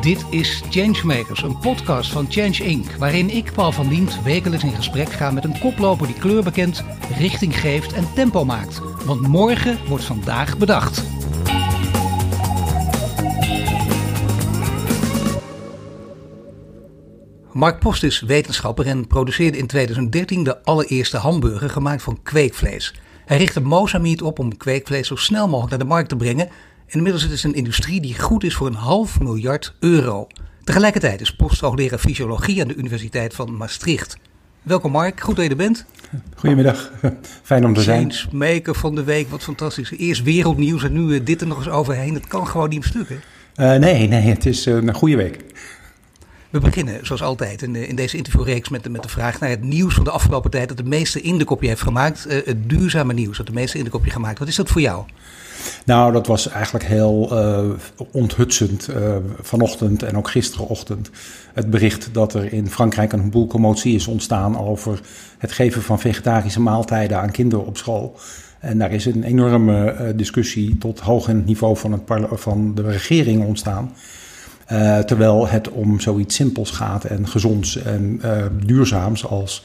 [0.00, 2.90] Dit is Changemakers, een podcast van Change Inc.
[2.98, 6.84] Waarin ik, Paul van Diemt, wekelijks in gesprek ga met een koploper die kleur bekent,
[7.18, 8.80] richting geeft en tempo maakt.
[9.04, 11.02] Want morgen wordt vandaag bedacht.
[17.52, 22.94] Mark Post is wetenschapper en produceerde in 2013 de allereerste hamburger gemaakt van kweekvlees.
[23.24, 26.48] Hij richtte Mozamiet op om kweekvlees zo snel mogelijk naar de markt te brengen.
[26.88, 30.26] Inmiddels is het een industrie die goed is voor een half miljard euro.
[30.64, 34.16] Tegelijkertijd is Post hoogleraar fysiologie aan de Universiteit van Maastricht.
[34.62, 35.84] Welkom Mark, goed dat je er bent.
[36.34, 36.92] Goedemiddag,
[37.42, 38.12] fijn om te zijn.
[38.12, 39.90] Changemaker van de week, wat fantastisch.
[39.90, 42.14] Eerst wereldnieuws en nu dit er nog eens overheen.
[42.14, 43.74] Het kan gewoon niet meer stuk, hè?
[43.74, 45.44] Uh, nee, nee, het is een goede week.
[46.50, 49.62] We beginnen zoals altijd in, in deze interviewreeks met de, met de vraag naar het
[49.62, 52.26] nieuws van de afgelopen tijd dat de meeste indekopje heeft gemaakt.
[52.28, 54.38] Uh, het duurzame nieuws dat de meeste indekopje gemaakt.
[54.38, 55.04] Wat is dat voor jou?
[55.84, 57.70] Nou, dat was eigenlijk heel uh,
[58.12, 61.10] onthutsend uh, vanochtend en ook gisterenochtend.
[61.52, 65.00] Het bericht dat er in Frankrijk een boel commotie is ontstaan over
[65.38, 68.18] het geven van vegetarische maaltijden aan kinderen op school.
[68.58, 72.02] En daar is een enorme discussie tot hoog in het niveau van, het
[72.40, 73.92] van de regering ontstaan.
[74.72, 79.64] Uh, terwijl het om zoiets simpels gaat en gezonds en uh, duurzaams als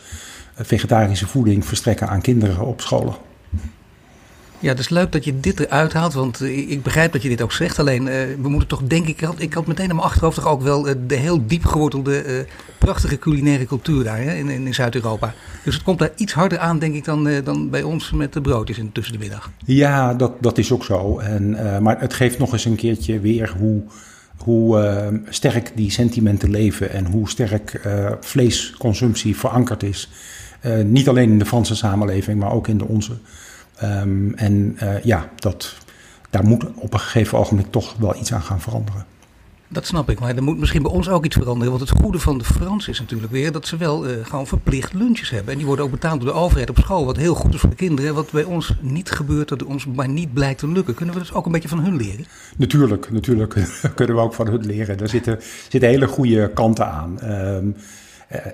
[0.56, 3.16] vegetarische voeding verstrekken aan kinderen op scholen.
[4.60, 7.42] Ja, het is leuk dat je dit eruit haalt, want ik begrijp dat je dit
[7.42, 7.80] ook zegt.
[7.80, 10.62] Alleen, uh, we moeten toch denk ik, ik had meteen in mijn achterhoofd toch ook
[10.62, 12.46] wel de heel diep gewortelde,
[12.78, 15.34] prachtige culinaire cultuur daar hè, in, in Zuid-Europa.
[15.64, 18.42] Dus het komt daar iets harder aan, denk ik, dan, dan bij ons met de
[18.42, 19.52] broodjes in, tussen de middag.
[19.66, 21.20] Ja, dat, dat is ook zo.
[21.20, 23.84] En, maar het geeft nog eens een keertje weer hoe
[24.44, 30.10] hoe uh, sterk die sentimenten leven en hoe sterk uh, vleesconsumptie verankerd is.
[30.66, 33.18] Uh, niet alleen in de Franse samenleving, maar ook in de onze.
[33.84, 35.76] Um, en ja, dat,
[36.30, 39.06] daar moet op een gegeven ogenblik toch wel iets aan gaan veranderen.
[39.74, 41.74] Dat snap ik, maar er moet misschien bij ons ook iets veranderen.
[41.78, 44.94] Want het goede van de Fransen is natuurlijk weer dat ze wel uh, gewoon verplicht
[44.94, 45.52] lunches hebben.
[45.52, 47.06] En die worden ook betaald door de overheid op school.
[47.06, 48.14] Wat heel goed is voor de kinderen.
[48.14, 50.94] Wat bij ons niet gebeurt, dat ons maar niet blijkt te lukken.
[50.94, 52.26] Kunnen we dus ook een beetje van hun leren?
[52.58, 53.54] Natuurlijk, natuurlijk
[53.96, 54.98] kunnen we ook van hun leren.
[54.98, 57.20] Daar zitten, zitten hele goede kanten aan.
[57.24, 57.76] Um,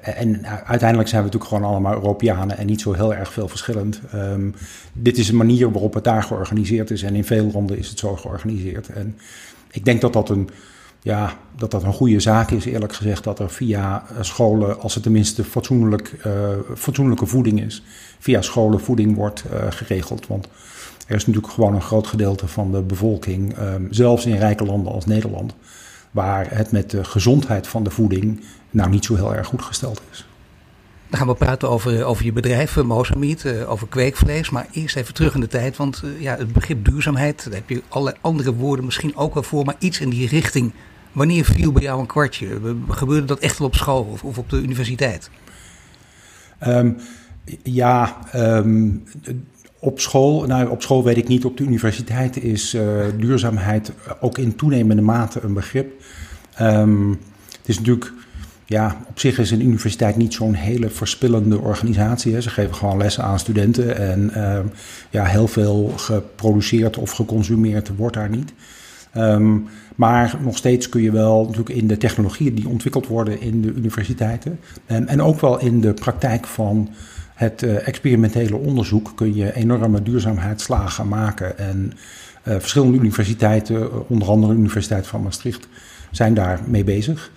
[0.02, 4.02] en uiteindelijk zijn we natuurlijk gewoon allemaal Europeanen en niet zo heel erg veel verschillend.
[4.16, 4.56] Um,
[4.94, 7.04] dit is een manier waarop het daar georganiseerd is.
[7.04, 8.90] En in veel landen is het zo georganiseerd.
[8.90, 9.18] En
[9.72, 10.50] ik denk dat dat een
[11.08, 14.94] ja, dat dat een goede zaak is, eerlijk gezegd, dat er via eh, scholen, als
[14.94, 16.34] het tenminste fatsoenlijk, uh,
[16.76, 17.84] fatsoenlijke voeding is,
[18.20, 20.28] via scholen voeding wordt uh, geregeld.
[20.28, 20.48] Want
[21.08, 24.92] er is natuurlijk gewoon een groot gedeelte van de bevolking, um, zelfs in rijke landen
[24.92, 25.56] als Nederland,
[26.12, 30.02] waar het met de gezondheid van de voeding nou niet zo heel erg goed gesteld
[30.12, 30.28] is.
[31.10, 34.50] Dan gaan we praten over, over je bedrijf, Mozamiet, over kweekvlees.
[34.50, 37.82] Maar eerst even terug in de tijd, want ja, het begrip duurzaamheid, daar heb je
[37.88, 40.72] allerlei andere woorden misschien ook wel voor, maar iets in die richting
[41.12, 42.48] Wanneer viel bij jou een kwartje?
[42.90, 45.30] Gebeurde dat echt wel op school of, of op de universiteit?
[46.68, 46.98] Um,
[47.64, 49.04] ja, um,
[49.80, 54.38] op school, nou op school weet ik niet, op de universiteit is uh, duurzaamheid ook
[54.38, 56.02] in toenemende mate een begrip.
[56.62, 57.10] Um,
[57.58, 58.14] het is natuurlijk,
[58.66, 62.34] ja, op zich is een universiteit niet zo'n hele verspillende organisatie.
[62.34, 62.42] Hè.
[62.42, 64.32] Ze geven gewoon lessen aan studenten en
[65.10, 68.54] ja, heel veel geproduceerd of geconsumeerd wordt daar niet.
[69.18, 73.62] Um, maar nog steeds kun je wel natuurlijk in de technologieën die ontwikkeld worden in
[73.62, 76.90] de universiteiten en, en ook wel in de praktijk van
[77.38, 81.58] het uh, experimentele onderzoek kun je enorme duurzaamheidsslagen maken.
[81.58, 81.94] En
[82.48, 85.68] uh, verschillende universiteiten, onder andere de Universiteit van Maastricht,
[86.12, 87.32] zijn daar mee bezig.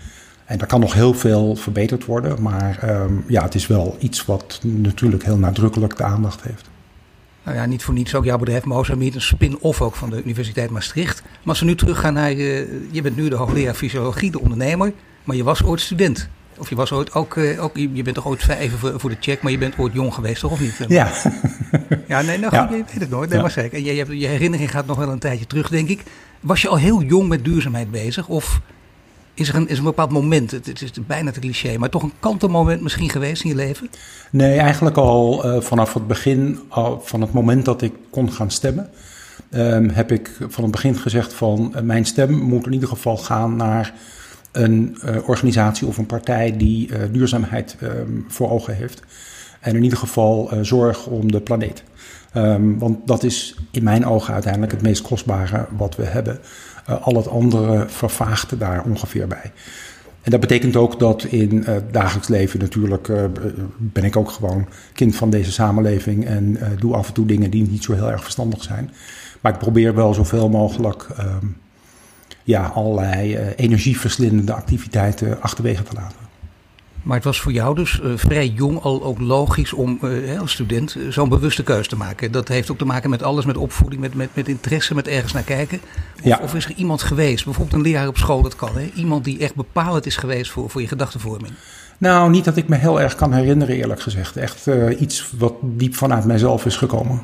[0.45, 4.25] En daar kan nog heel veel verbeterd worden, maar um, ja, het is wel iets
[4.25, 6.69] wat natuurlijk heel nadrukkelijk de aandacht heeft.
[7.45, 10.71] Nou ja, niet voor niets ook jouw bedrijf Mozambique, een spin-off ook van de Universiteit
[10.71, 11.23] Maastricht.
[11.23, 14.93] Maar als we nu teruggaan naar, uh, je bent nu de hoogleraar fysiologie, de ondernemer,
[15.25, 16.29] maar je was ooit student.
[16.59, 19.17] Of je was ooit ook, uh, ook je bent toch ooit even voor, voor, de
[19.21, 20.85] check, maar je bent ooit jong geweest, toch of niet?
[20.89, 21.11] Ja.
[22.07, 22.63] Ja, nee, nou, ja.
[22.63, 23.43] je weet het nooit, nee, ja.
[23.43, 23.79] maar zeker.
[23.79, 26.03] En je, je, je herinnering gaat nog wel een tijdje terug, denk ik.
[26.41, 28.29] Was je al heel jong met duurzaamheid bezig?
[28.29, 28.61] Of
[29.41, 32.13] is er een, is een bepaald moment, het, is bijna te cliché, maar toch een
[32.21, 33.91] kantelmoment misschien geweest in je leven?
[34.31, 36.59] Nee, eigenlijk al uh, vanaf het begin,
[37.01, 38.91] van het moment dat ik kon gaan stemmen,
[39.51, 43.17] um, heb ik van het begin gezegd van uh, mijn stem moet in ieder geval
[43.17, 43.95] gaan naar
[44.53, 49.03] een uh, organisatie of een partij die duurzaamheid um, voor ogen heeft.
[49.61, 51.83] En in ieder geval zorg om de planeet.
[52.35, 56.39] Um, want dat is in mijn ogen uiteindelijk het meest kostbare wat we hebben.
[56.89, 59.53] Uh, al het andere vervaagt daar ongeveer bij.
[60.23, 63.25] En dat betekent ook dat in uh, het dagelijks leven natuurlijk uh,
[63.77, 67.69] ben ik ook gewoon kind van deze samenleving en doe af en toe dingen die
[67.69, 68.91] niet zo heel erg verstandig zijn.
[69.41, 71.07] Maar ik probeer wel zoveel mogelijk
[72.43, 76.30] ja, allerlei energieverslindende activiteiten achterwege te laten.
[77.03, 80.01] Maar het was voor jou dus vrij jong al ook logisch om
[80.41, 82.33] als student zo'n bewuste keuze te maken.
[82.33, 85.33] Dat heeft ook te maken met alles, met opvoeding, met, met, met interesse, met ergens
[85.33, 85.81] naar kijken.
[86.17, 86.41] Of, ja.
[86.43, 88.91] of is er iemand geweest, bijvoorbeeld een leraar op school, dat kan, hè?
[88.95, 91.53] iemand die echt bepalend is geweest voor, voor je gedachtenvorming?
[91.99, 94.37] Nou, niet dat ik me heel erg kan herinneren, eerlijk gezegd.
[94.37, 94.67] Echt
[94.99, 97.23] iets wat diep vanuit mijzelf is gekomen.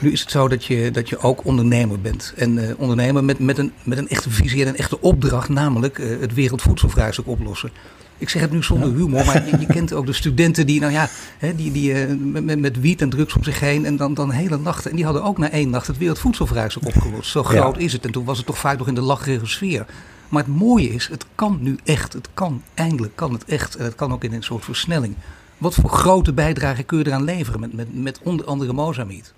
[0.00, 2.32] Nu is het zo dat je, dat je ook ondernemer bent.
[2.36, 5.98] En uh, ondernemer met, met, een, met een echte visie en een echte opdracht, namelijk
[5.98, 7.70] uh, het wereldvoedselvraagstuk oplossen.
[8.18, 10.92] Ik zeg het nu zonder humor, maar je, je, kent ook de studenten die, nou
[10.92, 11.08] ja,
[11.38, 14.30] hè, die, die uh, met, met wiet en drugs om zich heen en dan, dan
[14.30, 14.90] hele nachten.
[14.90, 17.30] En die hadden ook na één nacht het wereldvoedselvraagstuk opgelost.
[17.30, 17.80] Zo groot ja.
[17.80, 18.04] is het.
[18.04, 19.86] En toen was het toch vaak nog in de lacherige sfeer.
[20.28, 22.12] Maar het mooie is, het kan nu echt.
[22.12, 23.76] Het kan, eindelijk kan het echt.
[23.76, 25.16] En het kan ook in een soort versnelling.
[25.58, 29.30] Wat voor grote bijdrage kun je eraan leveren met, met, met onder andere Mozambique?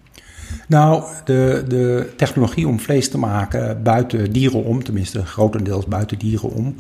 [0.69, 6.51] Nou, de, de technologie om vlees te maken buiten dieren om, tenminste grotendeels buiten dieren
[6.51, 6.75] om,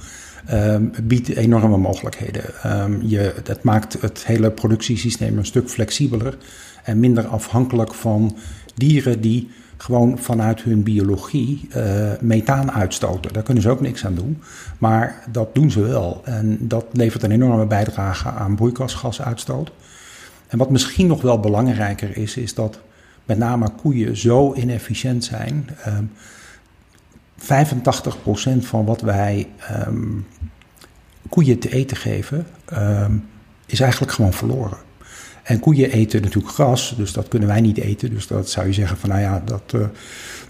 [0.53, 2.45] um, biedt enorme mogelijkheden.
[2.67, 6.37] Um, je, dat maakt het hele productiesysteem een stuk flexibeler
[6.85, 8.37] en minder afhankelijk van
[8.75, 13.33] dieren die gewoon vanuit hun biologie uh, methaan uitstoten.
[13.33, 14.43] Daar kunnen ze ook niks aan doen.
[14.79, 16.21] Maar dat doen ze wel.
[16.25, 19.71] En dat levert een enorme bijdrage aan broeikasgasuitstoot.
[20.47, 22.81] En wat misschien nog wel belangrijker is, is dat
[23.29, 25.69] met name koeien zo inefficiënt zijn.
[25.87, 26.11] Um,
[27.41, 27.45] 85%
[28.59, 29.49] van wat wij
[29.87, 30.27] um,
[31.29, 33.25] koeien te eten geven, um,
[33.67, 34.79] is eigenlijk gewoon verloren.
[35.43, 38.11] En koeien eten natuurlijk gras, dus dat kunnen wij niet eten.
[38.11, 39.87] Dus dat zou je zeggen van nou ja, dat, uh,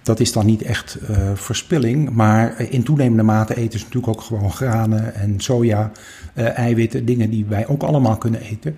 [0.03, 2.11] dat is dan niet echt uh, verspilling.
[2.11, 5.93] Maar in toenemende mate eten ze natuurlijk ook gewoon granen en soja,
[6.35, 8.77] eiwitten, dingen die wij ook allemaal kunnen eten.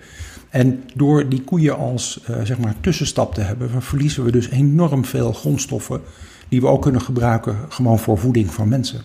[0.51, 5.33] En door die koeien als zeg maar tussenstap te hebben, verliezen we dus enorm veel
[5.33, 6.01] grondstoffen
[6.51, 9.01] die we ook kunnen gebruiken gewoon voor voeding van mensen.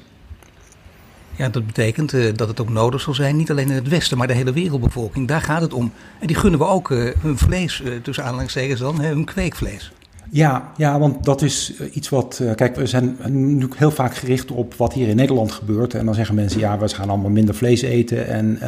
[1.37, 4.19] Ja, dat betekent uh, dat het ook nodig zal zijn, niet alleen in het Westen,
[4.19, 5.29] maar de hele wereldbevolking.
[5.29, 5.93] Daar gaat het om.
[6.21, 9.93] En die gunnen we ook uh, hun vlees, tussen aanhalingstekens dan, hun kweekvlees.
[10.31, 12.43] Ja, ja, want dat is iets wat.
[12.55, 15.95] kijk, we zijn natuurlijk heel vaak gericht op wat hier in Nederland gebeurt.
[15.95, 18.59] En dan zeggen mensen: ja, we gaan allemaal minder vlees eten en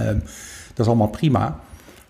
[0.74, 1.60] dat is allemaal prima.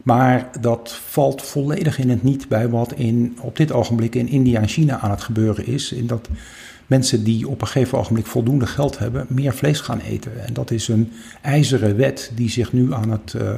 [0.02, 4.60] Maar dat valt volledig in het niet bij wat in, op dit ogenblik in India
[4.60, 5.92] en China aan het gebeuren is.
[5.92, 6.28] In dat
[6.86, 10.46] mensen die op een gegeven ogenblik voldoende geld hebben, meer vlees gaan eten.
[10.46, 11.12] En dat is een
[11.42, 13.50] ijzeren wet die zich nu aan het uh,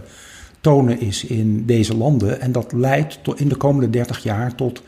[0.60, 2.40] tonen is in deze landen.
[2.40, 4.84] En dat leidt tot in de komende 30 jaar tot 70%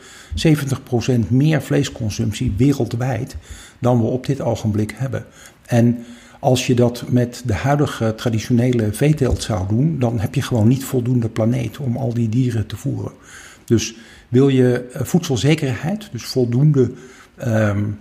[1.27, 3.35] meer vleesconsumptie wereldwijd
[3.79, 5.25] dan we op dit ogenblik hebben.
[5.65, 6.05] En
[6.43, 10.83] als je dat met de huidige traditionele veeteelt zou doen, dan heb je gewoon niet
[10.83, 13.11] voldoende planeet om al die dieren te voeren.
[13.65, 13.95] Dus
[14.29, 16.91] wil je voedselzekerheid, dus voldoende
[17.47, 17.99] um,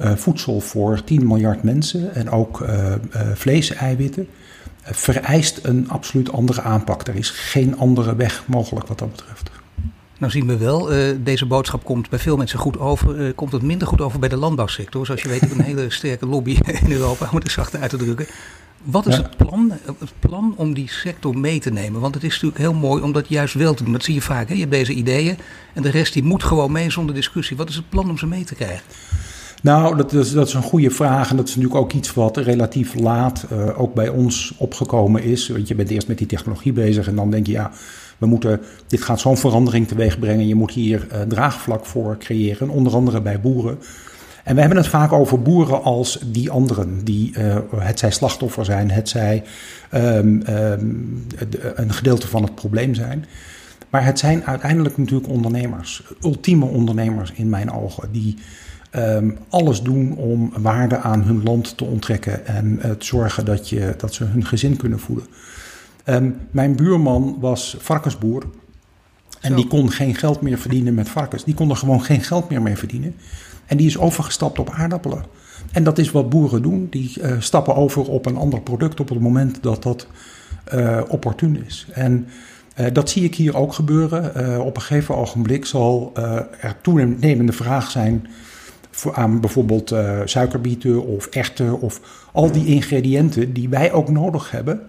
[0.00, 4.26] uh, voedsel voor 10 miljard mensen en ook uh, uh, vlees, eiwitten,
[4.82, 7.06] vereist een absoluut andere aanpak.
[7.06, 9.50] Er is geen andere weg mogelijk wat dat betreft.
[10.20, 10.88] Nou zien we wel,
[11.22, 13.34] deze boodschap komt bij veel mensen goed over.
[13.34, 15.06] komt het minder goed over bij de landbouwsector.
[15.06, 17.96] Zoals je weet, heb een hele sterke lobby in Europa, om het zacht uit te
[17.96, 18.26] drukken.
[18.84, 19.22] Wat is ja.
[19.22, 22.00] het, plan, het plan om die sector mee te nemen?
[22.00, 23.92] Want het is natuurlijk heel mooi om dat juist wel te doen.
[23.92, 24.48] Dat zie je vaak.
[24.48, 24.54] Hè?
[24.54, 25.36] Je hebt deze ideeën
[25.74, 27.56] en de rest die moet gewoon mee zonder discussie.
[27.56, 28.82] Wat is het plan om ze mee te krijgen?
[29.62, 31.30] Nou, dat is, dat is een goede vraag.
[31.30, 35.48] En dat is natuurlijk ook iets wat relatief laat uh, ook bij ons opgekomen is.
[35.48, 37.72] Want je bent eerst met die technologie bezig en dan denk je, ja,
[38.20, 40.46] we moeten, dit gaat zo'n verandering teweeg brengen.
[40.46, 43.78] Je moet hier uh, draagvlak voor creëren, onder andere bij boeren.
[44.44, 48.64] En we hebben het vaak over boeren als die anderen, die uh, het zij slachtoffer
[48.64, 49.42] zijn, het zij
[49.94, 51.26] um, um,
[51.74, 53.24] een gedeelte van het probleem zijn.
[53.90, 58.36] Maar het zijn uiteindelijk natuurlijk ondernemers, ultieme ondernemers in mijn ogen, die
[58.96, 63.68] um, alles doen om waarde aan hun land te onttrekken en uh, te zorgen dat,
[63.68, 65.26] je, dat ze hun gezin kunnen voeden.
[66.10, 68.42] Um, mijn buurman was varkensboer.
[69.40, 69.56] En Zo.
[69.56, 71.44] die kon geen geld meer verdienen met varkens.
[71.44, 73.14] Die kon er gewoon geen geld meer mee verdienen.
[73.66, 75.24] En die is overgestapt op aardappelen.
[75.72, 76.86] En dat is wat boeren doen.
[76.90, 80.06] Die uh, stappen over op een ander product op het moment dat dat
[80.74, 81.86] uh, opportun is.
[81.92, 82.26] En
[82.80, 84.60] uh, dat zie ik hier ook gebeuren.
[84.64, 86.12] op een gegeven ogenblik zal
[86.60, 88.26] er toenemende vraag zijn
[89.12, 92.00] aan bijvoorbeeld suikerbieten of erwten of
[92.32, 94.80] al die ingrediënten die wij ook nodig hebben.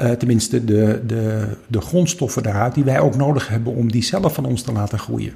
[0.00, 4.34] Uh, tenminste, de, de, de grondstoffen daaruit die wij ook nodig hebben om die zelf
[4.34, 5.32] van ons te laten groeien.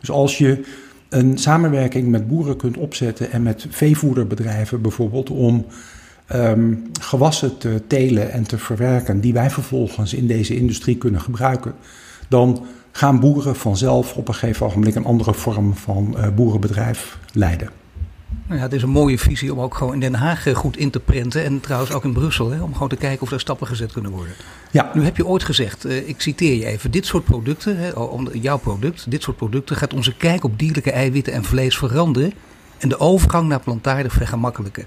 [0.00, 0.64] Dus als je
[1.08, 5.66] een samenwerking met boeren kunt opzetten en met veevoederbedrijven bijvoorbeeld om
[6.34, 11.74] um, gewassen te telen en te verwerken die wij vervolgens in deze industrie kunnen gebruiken,
[12.28, 17.79] dan gaan boeren vanzelf op een gegeven ogenblik een andere vorm van uh, boerenbedrijf leiden.
[18.46, 20.76] Nou ja, het is een mooie visie om ook gewoon in Den Haag eh, goed
[20.76, 21.44] in te prenten.
[21.44, 24.10] En trouwens ook in Brussel, hè, om gewoon te kijken of er stappen gezet kunnen
[24.10, 24.34] worden.
[24.70, 24.90] Ja.
[24.94, 27.90] Nu heb je ooit gezegd, uh, ik citeer je even, dit soort producten, hè,
[28.32, 32.32] jouw product, dit soort producten gaat onze kijk op dierlijke eiwitten en vlees veranderen.
[32.78, 34.86] En de overgang naar plantaardig vergemakkelijken.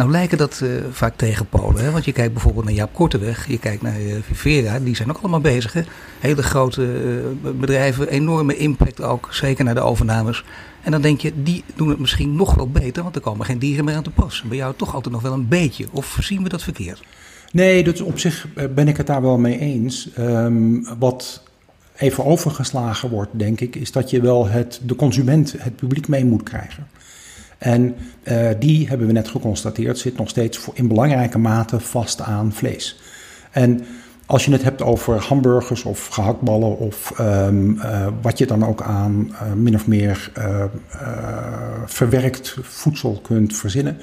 [0.00, 1.84] Nou lijken dat uh, vaak tegenpolen.
[1.84, 1.90] Hè?
[1.90, 5.18] Want je kijkt bijvoorbeeld naar Jaap Korteweg, je kijkt naar uh, Vivera, die zijn ook
[5.18, 5.74] allemaal bezig.
[6.20, 6.82] Hele grote
[7.42, 10.44] uh, bedrijven, enorme impact ook, zeker naar de overnames.
[10.82, 13.58] En dan denk je, die doen het misschien nog wel beter, want er komen geen
[13.58, 14.42] dieren meer aan te pas.
[14.48, 15.86] Bij jou toch altijd nog wel een beetje.
[15.90, 17.02] Of zien we dat verkeerd?
[17.52, 20.08] Nee, dus op zich ben ik het daar wel mee eens.
[20.18, 21.42] Um, wat
[21.96, 26.24] even overgeslagen wordt, denk ik, is dat je wel het, de consument, het publiek mee
[26.24, 26.86] moet krijgen.
[27.60, 32.52] En uh, die, hebben we net geconstateerd, zit nog steeds in belangrijke mate vast aan
[32.52, 33.00] vlees.
[33.50, 33.84] En
[34.26, 38.82] als je het hebt over hamburgers of gehaktballen of um, uh, wat je dan ook
[38.82, 40.30] aan uh, min of meer
[41.84, 43.96] verwerkt voedsel kunt verzinnen.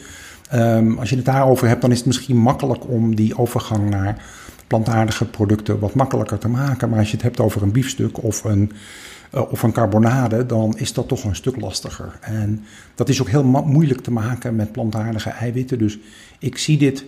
[0.53, 4.23] Um, als je het daarover hebt, dan is het misschien makkelijk om die overgang naar
[4.67, 6.89] plantaardige producten wat makkelijker te maken.
[6.89, 8.71] Maar als je het hebt over een biefstuk of een
[9.34, 12.19] uh, of een carbonade, dan is dat toch een stuk lastiger.
[12.22, 12.63] En
[12.96, 15.77] dat is ook heel moeilijk te maken met plantaardige eiwitten.
[15.77, 15.98] Dus
[16.39, 17.05] ik zie dit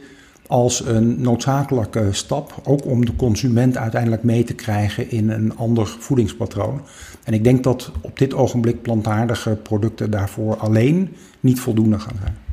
[0.48, 5.88] als een noodzakelijke stap, ook om de consument uiteindelijk mee te krijgen in een ander
[6.00, 6.82] voedingspatroon.
[7.24, 12.49] En ik denk dat op dit ogenblik plantaardige producten daarvoor alleen niet voldoende gaan zijn.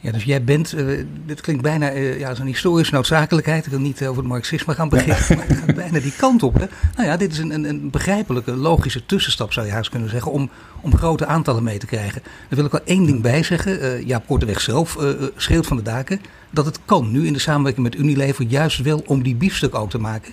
[0.00, 3.64] Ja, dus jij bent, uh, dit klinkt bijna uh, ja, als een historische noodzakelijkheid.
[3.64, 6.54] Ik wil niet over het marxisme gaan beginnen, maar het gaat bijna die kant op.
[6.54, 6.66] Hè?
[6.96, 10.32] Nou ja, dit is een, een, een, begrijpelijke, logische tussenstap zou je haast kunnen zeggen,
[10.32, 10.50] om,
[10.80, 12.22] om grote aantallen mee te krijgen.
[12.22, 13.82] Daar wil ik wel één ding bij zeggen.
[13.82, 14.96] Uh, ja, Korteweg zelf
[15.36, 19.02] schreeuwt van de daken dat het kan nu in de samenwerking met Unilever juist wel
[19.06, 20.32] om die biefstuk ook te maken.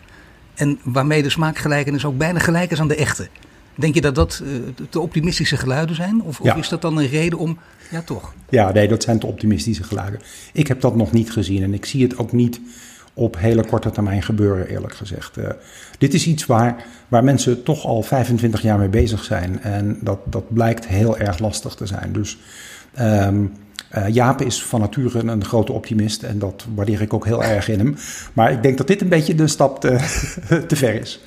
[0.53, 3.29] En waarmee de smaakgelijkenis ook bijna gelijk is aan de echte.
[3.75, 4.43] Denk je dat dat
[4.89, 6.21] te optimistische geluiden zijn?
[6.21, 7.57] Of, of is dat dan een reden om
[7.91, 8.33] ja, toch?
[8.49, 10.19] Ja, nee, dat zijn te optimistische geluiden.
[10.53, 12.59] Ik heb dat nog niet gezien en ik zie het ook niet
[13.13, 15.37] op hele korte termijn gebeuren, eerlijk gezegd.
[15.37, 15.45] Uh,
[15.97, 19.61] dit is iets waar, waar mensen toch al 25 jaar mee bezig zijn.
[19.61, 22.13] En dat, dat blijkt heel erg lastig te zijn.
[22.13, 22.37] Dus
[22.99, 23.53] um,
[23.97, 27.69] uh, Jaap is van nature een grote optimist en dat waardeer ik ook heel erg
[27.69, 27.95] in hem.
[28.33, 29.97] Maar ik denk dat dit een beetje de stap te,
[30.67, 31.21] te ver is.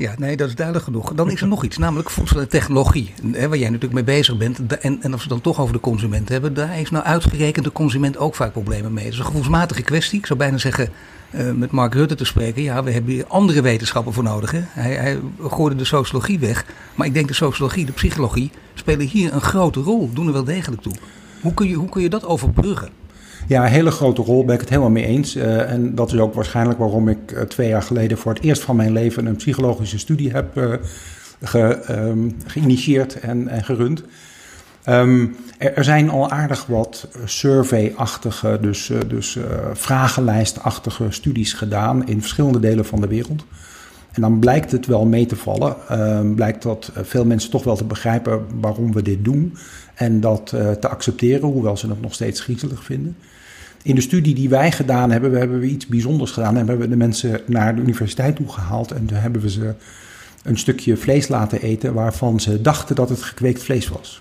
[0.00, 1.12] Ja, nee, dat is duidelijk genoeg.
[1.14, 3.14] Dan is er nog iets, namelijk voedsel en technologie.
[3.32, 4.78] Hè, waar jij natuurlijk mee bezig bent.
[4.78, 7.72] En, en als we dan toch over de consument hebben, daar heeft nou uitgerekend de
[7.72, 9.04] consument ook vaak problemen mee.
[9.04, 10.18] Het is een gevoelsmatige kwestie.
[10.18, 10.88] Ik zou bijna zeggen,
[11.30, 14.52] uh, met Mark Rutte te spreken, ja, we hebben hier andere wetenschappen voor nodig.
[14.52, 16.64] Hij, hij gooide de sociologie weg.
[16.94, 20.10] Maar ik denk de sociologie, de psychologie, spelen hier een grote rol.
[20.12, 20.94] Doen er wel degelijk toe.
[21.40, 22.99] Hoe kun je, hoe kun je dat overbruggen?
[23.50, 25.36] Ja, een hele grote rol, ben ik het helemaal mee eens.
[25.36, 28.62] Uh, en dat is ook waarschijnlijk waarom ik uh, twee jaar geleden voor het eerst
[28.62, 30.74] van mijn leven een psychologische studie heb uh,
[31.42, 31.78] ge,
[32.46, 34.02] geïnitieerd en, gerund.
[34.88, 39.38] Um, er, zijn al aardig wat survey-achtige, dus, dus
[39.72, 43.44] vragenlijstachtige studies gedaan in verschillende delen van de wereld.
[44.12, 45.76] En dan blijkt het wel mee te vallen.
[45.90, 49.56] Uh, blijkt dat veel mensen toch wel te begrijpen waarom we dit doen.
[49.94, 50.46] En dat
[50.80, 53.16] te accepteren, hoewel ze het nog steeds griezelig vinden.
[53.82, 56.56] In de studie die wij gedaan hebben, hebben we iets bijzonders gedaan.
[56.56, 59.74] Hebben we de mensen naar de universiteit toe gehaald en toen hebben we ze
[60.42, 64.20] een stukje vlees laten eten waarvan ze dachten dat het gekweekt vlees was.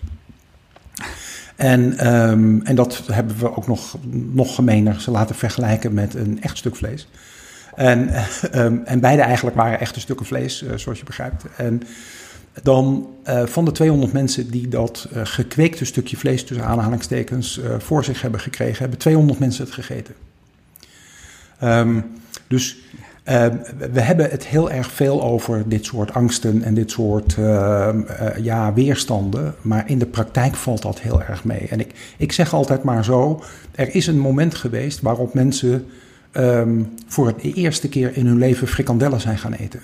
[1.56, 6.42] En, um, en dat hebben we ook nog, nog gemener ze laten vergelijken met een
[6.42, 7.08] echt stuk vlees.
[7.76, 8.10] En,
[8.56, 11.44] um, en beide eigenlijk waren echte stukken vlees, uh, zoals je begrijpt.
[11.58, 11.82] En
[12.64, 17.66] dan uh, van de 200 mensen die dat uh, gekweekte stukje vlees tussen aanhalingstekens uh,
[17.78, 20.16] voor zich hebben gekregen, hebben 200 mensen het gegeten.
[21.64, 22.06] Um,
[22.48, 22.78] dus
[23.92, 27.36] we hebben het heel erg veel over dit soort angsten en dit soort
[28.42, 31.68] ja, weerstanden, maar in de praktijk valt dat heel erg mee.
[31.70, 35.86] En ik, ik zeg altijd maar zo, er is een moment geweest waarop mensen
[37.08, 39.82] voor de eerste keer in hun leven frikandellen zijn gaan eten.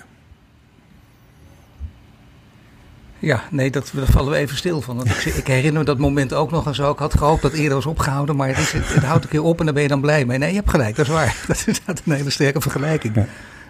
[3.18, 5.06] Ja, nee, dat, daar vallen we even stil van.
[5.06, 6.90] Ik, ik, herinner me dat moment ook nog en zo.
[6.90, 9.42] Ik had gehoopt dat eerder was opgehouden, maar het, is, het, het, houdt een keer
[9.42, 10.38] op en daar ben je dan blij mee.
[10.38, 11.36] Nee, je hebt gelijk, dat is waar.
[11.46, 13.14] Dat is een hele sterke vergelijking.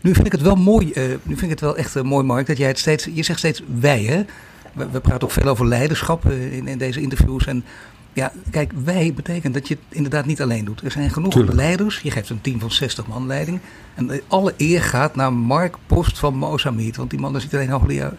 [0.03, 2.25] Nu vind ik het wel mooi, uh, nu vind ik het wel echt uh, mooi,
[2.25, 4.25] Mark, dat jij het steeds, je zegt steeds wij, hè?
[4.73, 7.47] We, we praten ook veel over leiderschap uh, in, in, deze interviews.
[7.47, 7.65] En
[8.13, 10.81] ja, kijk, wij betekent dat je het inderdaad niet alleen doet.
[10.85, 11.57] Er zijn genoeg Tuurlijk.
[11.57, 12.01] leiders.
[12.01, 13.61] Je geeft een team van 60 man leiding.
[13.95, 16.97] En alle eer gaat naar Mark Post van Mozambique.
[16.97, 18.15] Want die man is niet alleen hoogleraar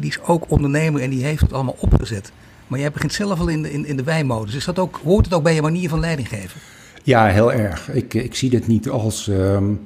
[0.00, 2.32] is ook ondernemer en die heeft het allemaal opgezet.
[2.66, 4.54] Maar jij begint zelf al in de, in, in de wijmodus.
[4.54, 6.60] Is dat ook, hoort het ook bij je manier van leiding geven?
[7.02, 7.90] Ja, heel erg.
[7.92, 9.80] Ik, ik zie dit niet als, um,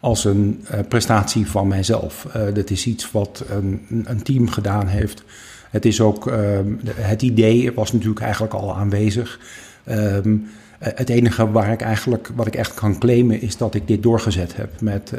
[0.00, 2.26] als een uh, prestatie van mijzelf.
[2.36, 5.22] Uh, dat is iets wat een, een team gedaan heeft.
[5.70, 9.40] Het is ook, ehm, het idee was natuurlijk eigenlijk al aanwezig.
[9.84, 10.36] Ehm,
[10.78, 14.56] het enige waar ik eigenlijk, wat ik echt kan claimen, is dat ik dit doorgezet
[14.56, 14.80] heb.
[14.80, 15.12] Met,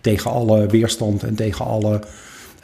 [0.00, 2.00] tegen alle weerstand en tegen alle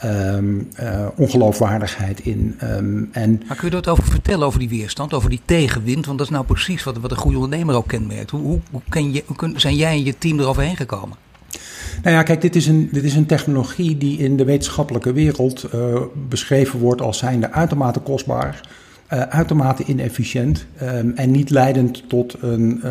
[0.04, 2.58] um, uh, ongeloofwaardigheid in.
[2.62, 6.06] Um, en maar kun je er over vertellen, over die weerstand, over die tegenwind?
[6.06, 8.30] Want dat is nou precies wat, wat een goede ondernemer ook kenmerkt.
[8.30, 11.16] Hoe, hoe, hoe, ken je, hoe zijn jij en je team eroverheen gekomen?
[12.02, 15.68] Nou ja, kijk, dit is een, dit is een technologie die in de wetenschappelijke wereld
[15.74, 18.60] uh, beschreven wordt als zijnde uitermate kostbaar,
[19.12, 22.82] uh, uitermate inefficiënt um, en niet leidend tot een,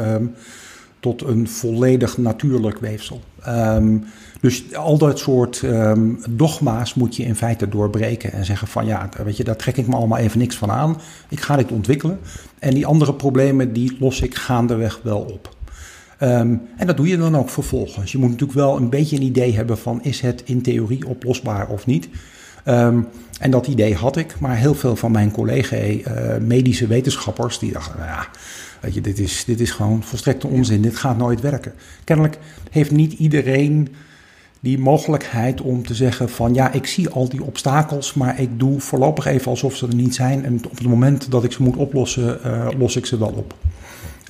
[1.00, 3.22] tot een volledig natuurlijk weefsel.
[4.42, 9.10] Dus al dat soort um, dogma's moet je in feite doorbreken en zeggen van ja,
[9.24, 10.98] weet je, daar trek ik me allemaal even niks van aan.
[11.30, 12.20] Ik ga dit ontwikkelen
[12.60, 15.56] en die andere problemen die los ik gaandeweg wel op.
[16.20, 18.12] Um, en dat doe je dan ook vervolgens.
[18.12, 21.68] Je moet natuurlijk wel een beetje een idee hebben van is het in theorie oplosbaar
[21.68, 22.10] of niet.
[22.66, 23.08] Um,
[23.40, 26.02] en dat idee had ik, maar heel veel van mijn collega uh,
[26.42, 28.28] medische wetenschappers die dachten, nou ja,
[28.82, 31.74] weet je, dit is, dit is gewoon volstrekte onzin, dit gaat nooit werken.
[32.04, 32.38] Kennelijk
[32.70, 33.88] heeft niet iedereen
[34.60, 38.80] die mogelijkheid om te zeggen van ja, ik zie al die obstakels, maar ik doe
[38.80, 40.46] voorlopig even alsof ze er niet zijn.
[40.46, 43.56] En op het moment dat ik ze moet oplossen, uh, los ik ze wel op.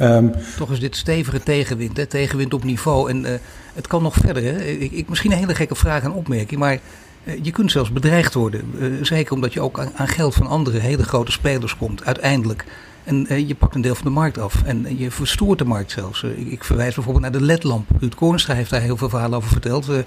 [0.01, 2.05] Um, Toch is dit stevige tegenwind, hè?
[2.05, 3.09] tegenwind op niveau.
[3.09, 3.29] En uh,
[3.73, 4.43] het kan nog verder.
[4.43, 4.65] Hè?
[4.65, 6.79] Ik, misschien een hele gekke vraag en opmerking, maar
[7.23, 8.61] uh, je kunt zelfs bedreigd worden.
[9.01, 12.65] zeker omdat je ook aan, geld van andere hele grote spelers komt, uiteindelijk.
[13.05, 14.63] En uh, je pakt een deel van de markt af.
[14.63, 16.23] En je verstoort de markt zelfs.
[16.23, 17.89] Uh, ik verwijs bijvoorbeeld naar de ledlamp.
[17.99, 19.89] Ruud Koornstra heeft daar heel veel verhalen over verteld.
[19.89, 19.97] Uh,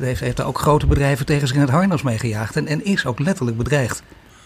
[0.00, 2.56] heeft, heeft daar ook grote bedrijven tegen zich in het harnas mee gejaagd.
[2.56, 4.02] En, en is ook letterlijk bedreigd.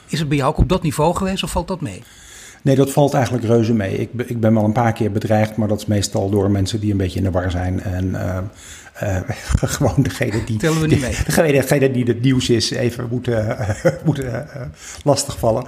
[0.07, 2.03] Is het bij jou ook op dat niveau geweest of valt dat mee?
[2.65, 3.99] Nee, dat valt eigenlijk reuze mee.
[3.99, 6.91] Ik, ik ben wel een paar keer bedreigd, maar dat is meestal door mensen die
[6.91, 7.83] een beetje in de war zijn.
[7.83, 8.39] En uh,
[9.03, 9.21] uh,
[9.77, 10.57] gewoon degene die.
[10.57, 11.17] Tellen we niet mee.
[11.25, 13.69] Degene, degene die het nieuws is, even moeten, uh,
[14.05, 14.49] moeten
[15.03, 15.65] lastigvallen.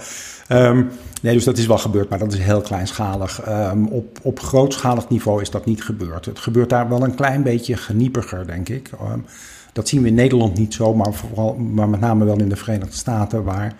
[0.48, 0.90] Um,
[1.22, 3.48] nee, dus dat is wel gebeurd, maar dat is heel kleinschalig.
[3.48, 6.24] Um, op, op grootschalig niveau is dat niet gebeurd.
[6.24, 8.90] Het gebeurt daar wel een klein beetje geniepiger, denk ik.
[9.12, 9.24] Um,
[9.72, 12.56] dat zien we in Nederland niet zo, maar, vooral, maar met name wel in de
[12.56, 13.74] Verenigde Staten, waar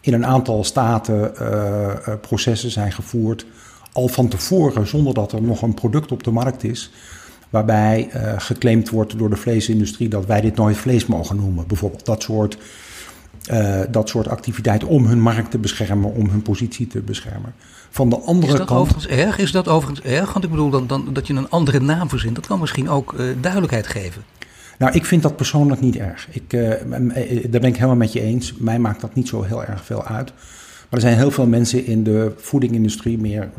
[0.00, 1.88] in een aantal staten uh,
[2.20, 3.46] processen zijn gevoerd.
[3.92, 6.90] Al van tevoren, zonder dat er nog een product op de markt is.
[7.50, 11.66] Waarbij uh, geclaimd wordt door de vleesindustrie dat wij dit nooit vlees mogen noemen.
[11.66, 12.58] Bijvoorbeeld dat soort
[13.52, 17.54] uh, dat soort activiteiten om hun markt te beschermen, om hun positie te beschermen.
[17.90, 18.80] Van de andere is dat kant.
[18.80, 19.38] Overigens erg?
[19.38, 20.32] Is dat overigens erg?
[20.32, 23.14] Want ik bedoel dan, dan, dat je een andere naam verzint, dat kan misschien ook
[23.40, 24.22] duidelijkheid geven.
[24.80, 26.28] Nou, ik vind dat persoonlijk niet erg.
[26.30, 26.70] Ik, uh,
[27.50, 28.54] daar ben ik helemaal met je eens.
[28.58, 30.32] Mij maakt dat niet zo heel erg veel uit.
[30.88, 33.50] Maar er zijn heel veel mensen in de voedingindustrie, meer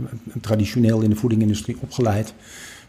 [0.41, 2.33] traditioneel in de voedingindustrie opgeleid,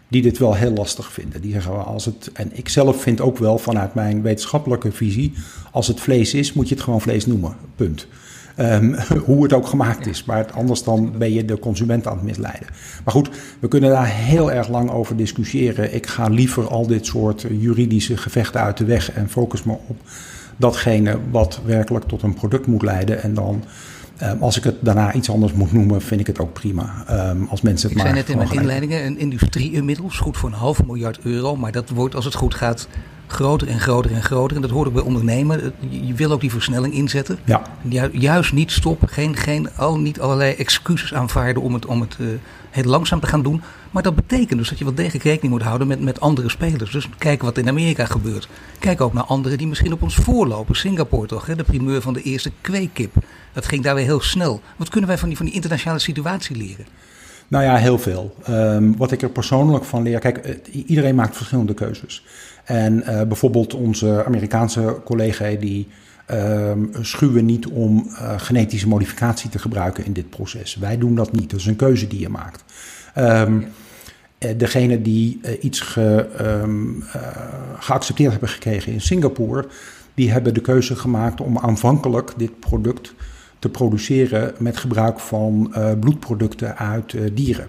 [0.09, 1.41] die dit wel heel lastig vinden.
[1.41, 5.33] Die zeggen als het, en ik zelf vind ook wel vanuit mijn wetenschappelijke visie,
[5.71, 7.57] als het vlees is, moet je het gewoon vlees noemen.
[7.77, 8.07] Punt.
[8.59, 8.95] Um,
[9.27, 10.25] hoe het ook gemaakt is.
[10.25, 12.67] Maar anders dan ben je de consument aan het misleiden.
[13.05, 15.95] Maar goed, we kunnen daar heel erg lang over discussiëren.
[15.95, 19.97] Ik ga liever al dit soort juridische gevechten uit de weg en focus me op
[20.57, 23.23] datgene wat werkelijk tot een product moet leiden.
[23.23, 23.65] En dan
[24.23, 27.05] Um, als ik het daarna iets anders moet noemen, vind ik het ook prima.
[27.31, 28.17] Um, als mensen het ik maar.
[28.17, 31.57] Ik zei net in mijn inleidingen: een industrie inmiddels, goed voor een half miljard euro.
[31.57, 32.89] Maar dat wordt, als het goed gaat,
[33.33, 34.57] groter en groter en groter.
[34.57, 35.73] En dat hoort ook bij ondernemen.
[35.89, 37.39] Je wil ook die versnelling inzetten.
[37.45, 37.63] Ja.
[37.89, 42.17] Ju juist niet stoppen, geen, geen, al, niet allerlei excuses aanvaarden om het, om het
[42.21, 42.29] uh,
[42.71, 43.63] heel langzaam te gaan doen.
[43.91, 46.91] Maar dat betekent dus dat je wel degelijk rekening moet houden met, met andere spelers.
[46.91, 48.49] Dus kijken wat in Amerika gebeurt.
[48.79, 50.77] Kijk ook naar anderen die misschien op ons voorlopen.
[50.77, 51.57] Singapore toch, hè?
[51.57, 53.15] de primeur van de eerste kweekkip.
[53.53, 54.61] Dat ging daar weer heel snel.
[54.77, 56.87] Wat kunnen wij van die, van die internationale situatie leren?
[57.53, 58.35] Nou ja, heel veel.
[58.49, 60.19] Um, wat ik er persoonlijk van leer.
[60.19, 62.25] Kijk, iedereen maakt verschillende keuzes.
[62.65, 65.89] En uh, bijvoorbeeld onze Amerikaanse collega die
[66.31, 70.77] um, schuwen niet om uh, genetische modificatie te gebruiken in dit proces.
[70.77, 71.51] Wij doen dat niet.
[71.51, 72.65] Dat is een keuze die je maakt.
[73.19, 73.67] Um,
[74.57, 76.27] degene die iets ge,
[77.79, 79.67] geaccepteerd hebben gekregen in Singapore,
[80.15, 83.15] die hebben de keuze gemaakt om aanvankelijk dit product
[83.63, 87.69] te produceren met gebruik van uh, bloedproducten uit uh, dieren.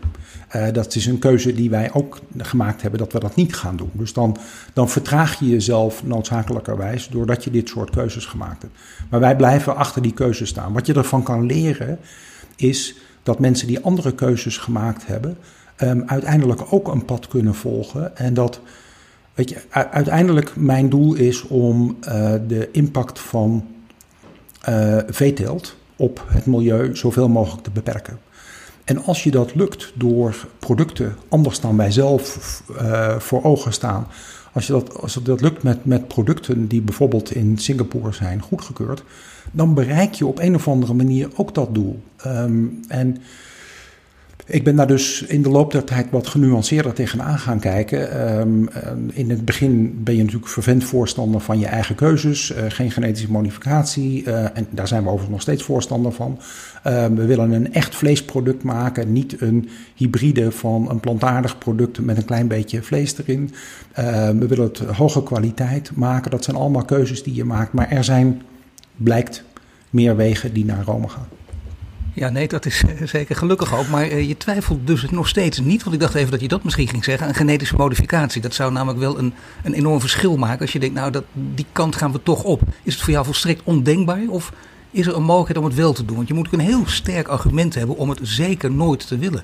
[0.55, 3.75] Uh, dat is een keuze die wij ook gemaakt hebben dat we dat niet gaan
[3.75, 3.89] doen.
[3.93, 4.37] Dus dan,
[4.73, 8.73] dan vertraag je jezelf noodzakelijkerwijs doordat je dit soort keuzes gemaakt hebt.
[9.09, 10.73] Maar wij blijven achter die keuzes staan.
[10.73, 11.99] Wat je ervan kan leren
[12.55, 15.37] is dat mensen die andere keuzes gemaakt hebben,
[15.77, 18.17] um, uiteindelijk ook een pad kunnen volgen.
[18.17, 18.59] En dat,
[19.33, 21.97] weet je, uiteindelijk mijn doel is om
[22.47, 23.67] de impact van
[25.07, 28.19] veeteelt op het milieu zoveel mogelijk te beperken.
[28.83, 34.07] En als je dat lukt door producten anders dan wij zelf uh, voor ogen staan,
[34.53, 39.03] Als, je dat, als dat lukt met, met producten die bijvoorbeeld in Singapore zijn goedgekeurd,
[39.51, 42.03] dan bereik je op een of andere manier ook dat doel.
[42.17, 43.17] Ehm, en
[44.45, 48.11] ik ben daar dus in de loop der tijd wat genuanceerder tegenaan gaan kijken.
[48.11, 48.65] Ehm,
[49.13, 53.31] in het begin ben je natuurlijk vervent voorstander van je eigen keuzes, uh, geen genetische
[53.31, 54.23] modificatie.
[54.23, 56.39] Uh, en daar zijn we overigens nog steeds voorstander van.
[56.83, 62.17] Ehm, we willen een echt vleesproduct maken, niet een hybride van een plantaardig product met
[62.17, 63.51] een klein beetje vlees erin.
[63.91, 66.31] Ehm, we willen het hoge kwaliteit maken.
[66.31, 67.73] Dat zijn allemaal keuzes die je maakt.
[67.73, 68.41] Maar er zijn,
[68.95, 69.43] blijkt,
[69.89, 71.27] meer wegen die naar Rome gaan.
[72.13, 73.87] Ja, nee, dat is eh, zeker gelukkig ook.
[73.87, 75.83] Maar uh, je twijfelt dus nog steeds niet.
[75.83, 77.27] Want ik dacht even dat je dat misschien ging zeggen.
[77.27, 78.41] Een genetische modificatie.
[78.41, 80.61] Dat zou namelijk wel een, een enorm verschil maken.
[80.61, 82.61] Als je denkt, nou, dat, die kant gaan we toch op.
[82.83, 84.21] Is het voor jou volstrekt ondenkbaar?
[84.29, 84.53] Of
[84.91, 86.15] is er een mogelijkheid om het wel te doen?
[86.15, 89.43] Want je moet een heel sterk argument hebben om het zeker nooit te willen.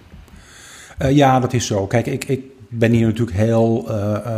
[1.02, 1.88] Uh, ja, dat is zo.
[1.88, 3.90] Kijk, ik, ik ben hier natuurlijk heel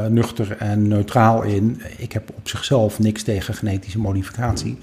[0.09, 1.81] nuchter en neutraal in.
[1.97, 4.77] Ik heb op zichzelf niks tegen genetische modificatie.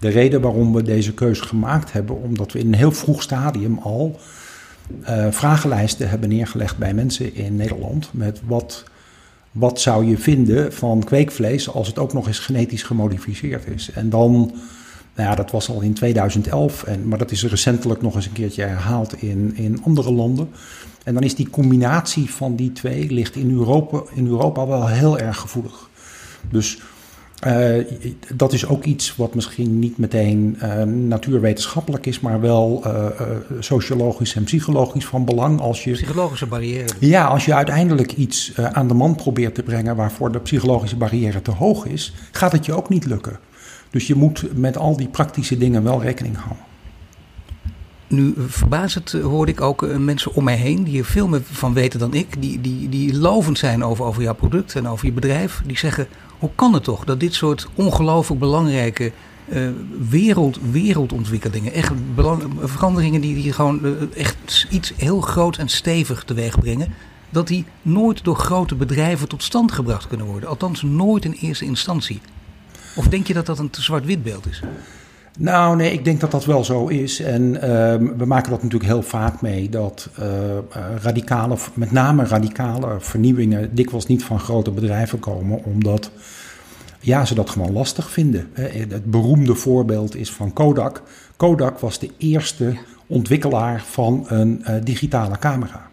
[0.00, 3.78] De reden waarom we deze keuze gemaakt hebben, omdat we in een heel vroeg stadium
[3.78, 4.20] al
[5.08, 8.84] uh, vragenlijsten hebben neergelegd bij mensen in Nederland met wat,
[9.50, 13.90] wat zou je vinden van kweekvlees als het ook nog eens genetisch gemodificeerd is.
[13.90, 14.30] En dan,
[15.14, 18.32] nou ja, dat was al in 2011, en, maar dat is recentelijk nog eens een
[18.32, 20.48] keertje herhaald in, in andere landen.
[21.04, 25.18] En dan is die combinatie van die twee ligt in Europa, in Europa wel heel
[25.18, 25.88] erg gevoelig.
[26.50, 26.78] Dus
[27.44, 27.84] uh,
[28.34, 33.06] dat is ook iets wat misschien niet meteen uh, natuurwetenschappelijk is, maar wel uh,
[33.58, 35.60] sociologisch en psychologisch van belang.
[35.60, 36.88] Als je, psychologische barrière.
[37.00, 41.42] Ja, als je uiteindelijk iets aan de man probeert te brengen waarvoor de psychologische barrière
[41.42, 43.38] te hoog is, gaat het je ook niet lukken.
[43.90, 46.64] Dus je moet met al die praktische dingen wel rekening houden.
[48.08, 51.98] Nu verbazend hoorde ik ook mensen om mij heen die er veel meer van weten
[51.98, 55.62] dan ik, die, die, die lovend zijn over, over jouw product en over je bedrijf.
[55.66, 56.06] Die zeggen,
[56.38, 59.12] hoe kan het toch dat dit soort ongelooflijk belangrijke
[59.48, 59.68] uh,
[60.08, 61.92] wereld, wereldontwikkelingen, echt
[62.60, 66.94] veranderingen die, die gewoon uh, echt iets heel groot en stevig teweeg brengen,
[67.30, 70.48] dat die nooit door grote bedrijven tot stand gebracht kunnen worden?
[70.48, 72.20] Althans, nooit in eerste instantie.
[72.96, 74.62] Of denk je dat dat een zwart-wit beeld is?
[75.36, 77.20] Nou, nee, ik denk dat dat wel zo is.
[77.20, 77.60] En uh,
[78.16, 80.26] we maken dat natuurlijk heel vaak mee dat uh,
[81.02, 86.10] radicale, met name radicale vernieuwingen dikwijls niet van grote bedrijven komen, omdat
[87.00, 88.48] ja, ze dat gewoon lastig vinden.
[88.54, 91.02] Het beroemde voorbeeld is van Kodak.
[91.36, 95.88] Kodak was de eerste ontwikkelaar van een uh, digitale camera.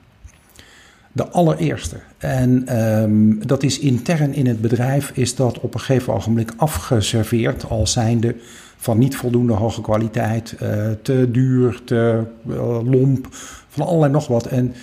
[1.16, 1.96] De allereerste.
[2.18, 7.70] En um, dat is intern in het bedrijf is dat op een gegeven ogenblik afgeserveerd
[7.70, 8.36] als zijnde
[8.84, 10.70] van niet voldoende hoge kwaliteit, uh,
[11.02, 13.28] te duur, te uh, lomp,
[13.68, 14.46] van allerlei nog wat.
[14.46, 14.74] En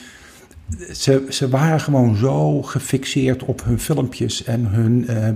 [0.93, 5.29] ze, ze waren gewoon zo gefixeerd op hun filmpjes en hun, uh,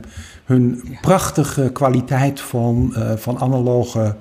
[0.44, 4.16] hun prachtige kwaliteit van, van analoge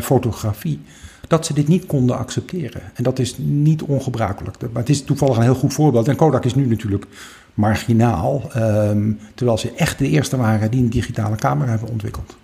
[0.00, 0.80] fotografie.
[1.26, 2.82] Dat ze dit niet konden accepteren.
[2.94, 4.56] En dat is niet ongebruikelijk.
[4.60, 6.08] Maar het is toevallig een heel goed voorbeeld.
[6.08, 7.06] En Kodak is nu natuurlijk
[7.54, 8.50] marginaal.
[8.56, 12.36] Um, terwijl ze echt de eerste waren die een digitale camera hebben ontwikkeld.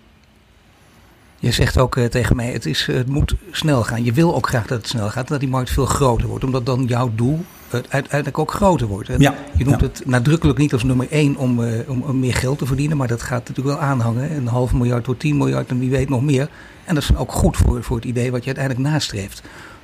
[1.39, 4.05] Je zegt ook uh, tegen mij, het, is, het moet snel gaan.
[4.05, 6.45] Je wil ook graag dat het snel gaat, dat die markt veel groter wordt.
[6.45, 9.09] Omdat dan jouw doel uiteindelijk ook groter wordt.
[9.09, 9.87] En ja, je noemt ja.
[9.87, 12.97] het nadrukkelijk niet als nummer één om, uh, om, om, meer geld te verdienen.
[12.97, 14.37] Maar dat gaat natuurlijk wel aanhangen.
[14.37, 16.49] Een half miljard tot 10 miljard en wie weet nog meer.
[16.85, 19.43] En dat is ook goed voor, voor het idee wat je uiteindelijk nastreeft.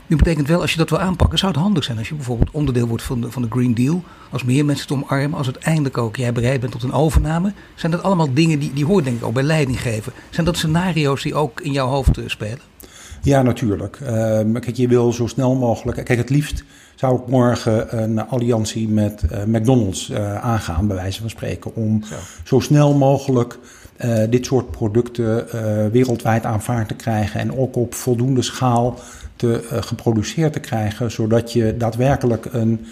[0.09, 2.51] Nu betekent wel, als je dat wil aanpakken, zou het handig zijn als je bijvoorbeeld
[2.51, 4.03] onderdeel wordt van de, van de Green Deal.
[4.31, 7.53] Als meer mensen het omarmen, als uiteindelijk ook jij bereid bent tot een overname.
[7.75, 10.13] Zijn dat allemaal dingen die, die hoort denk ik ook bij leiding geven.
[10.31, 12.61] Zijn dat scenario's die ook in jouw hoofd spelen?
[13.23, 13.99] Ja, natuurlijk.
[14.03, 14.09] Uh,
[14.61, 16.05] kijk, je wil zo snel mogelijk.
[16.05, 16.65] Kijk, het liefst
[16.99, 21.75] zou ik morgen een alliantie met uh, McDonald's uh, aangaan, bij wijze van spreken.
[21.75, 23.59] Om zo, zo snel mogelijk
[24.05, 25.47] uh, dit soort producten
[25.93, 27.41] wereldwijd aanvaard te krijgen.
[27.41, 28.99] En ook op voldoende schaal
[29.37, 31.11] te, geproduceerd te krijgen.
[31.11, 32.87] Zodat je daadwerkelijk een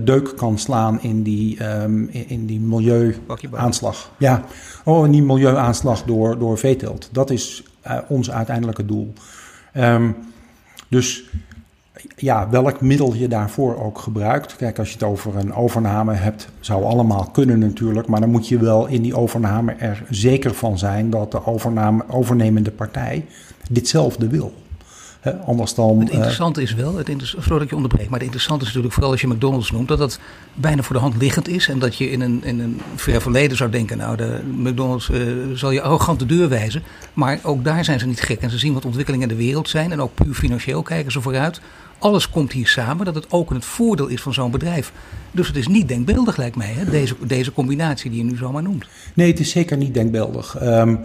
[0.00, 4.10] deuk kan slaan in die, um, in, in die milieuaanslag.
[4.18, 4.44] Ja,
[4.84, 7.08] oh, in die milieuaanslag door, door veeteelt.
[7.12, 7.64] Dat is
[8.08, 9.12] ons uiteindelijke doel.
[9.76, 10.16] Um,
[10.88, 11.24] dus
[12.16, 14.56] ja, welk middel je daarvoor ook gebruikt.
[14.56, 18.06] Kijk, als je het over een overname hebt, zou allemaal kunnen natuurlijk.
[18.06, 22.04] Maar dan moet je wel in die overname er zeker van zijn dat de overname,
[22.08, 23.26] overnemende partij
[23.70, 24.52] ditzelfde wil.
[25.46, 26.00] Anders dan.
[26.00, 29.12] Het interessante is wel, het sorry dat je onderbreekt, maar het interessante is natuurlijk vooral
[29.12, 30.18] als je McDonald's noemt, dat dat
[30.54, 31.68] bijna voor de hand liggend is.
[31.68, 35.10] En dat je in een, in een ver verleden zou denken, nou, de McDonald's
[35.54, 36.82] zal je arrogant de deur wijzen.
[37.12, 38.40] Maar ook daar zijn ze niet gek.
[38.40, 39.92] En ze zien wat ontwikkelingen in de wereld zijn.
[39.92, 41.60] En ook puur financieel kijken ze vooruit.
[41.98, 44.92] Alles komt hier samen, dat het ook in het voordeel is van zo'n bedrijf.
[45.30, 46.90] Dus het is niet denkbeeldig, lijkt mij, hè?
[46.90, 48.86] Deze, deze combinatie die je nu zomaar noemt.
[49.14, 50.62] Nee, het is zeker niet denkbeeldig.
[50.62, 51.00] Um,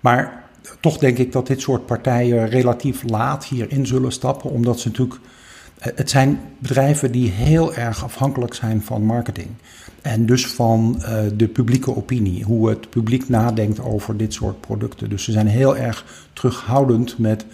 [0.00, 0.44] maar
[0.80, 5.20] toch denk ik dat dit soort partijen relatief laat hierin zullen stappen, omdat ze natuurlijk.
[5.78, 9.48] Eh, het zijn bedrijven die heel erg afhankelijk zijn van marketing.
[10.02, 15.08] En dus van uh, de publieke opinie, hoe het publiek nadenkt over dit soort producten.
[15.08, 17.46] Dus ze zijn heel erg terughoudend met